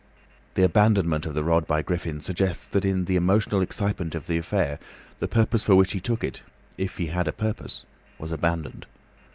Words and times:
The 0.55 0.63
abandonment 0.63 1.27
of 1.27 1.35
the 1.35 1.43
rod 1.43 1.67
by 1.67 1.83
Griffin, 1.83 2.21
suggests 2.21 2.65
that 2.65 2.83
in 2.85 3.05
the 3.05 3.15
emotional 3.15 3.61
excitement 3.61 4.15
of 4.15 4.25
the 4.25 4.39
affair, 4.39 4.79
the 5.19 5.27
purpose 5.27 5.63
for 5.63 5.75
which 5.75 5.91
he 5.91 5.99
took 5.99 6.23
it—if 6.23 6.97
he 6.97 7.05
had 7.05 7.27
a 7.27 7.31
purpose—was 7.31 8.31
abandoned. 8.31 8.87